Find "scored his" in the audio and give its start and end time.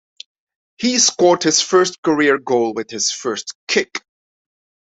0.97-1.61